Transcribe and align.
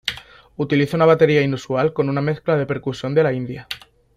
Utiliza 0.55 0.97
una 0.97 1.05
batería 1.05 1.43
inusual 1.43 1.93
con 1.93 2.09
una 2.09 2.21
mezcla 2.21 2.57
de 2.57 2.65
percusión 2.65 3.13
de 3.13 3.21
la 3.21 3.33
India. 3.33 3.67